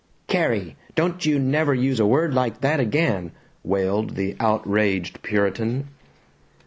"Carrie! 0.25 0.77
Don't 0.95 1.27
you 1.27 1.37
never 1.37 1.75
use 1.75 1.99
a 1.99 2.07
word 2.07 2.33
like 2.33 2.61
that 2.61 2.79
again!" 2.79 3.33
wailed 3.63 4.15
the 4.15 4.35
outraged 4.39 5.21
Puritan. 5.21 5.89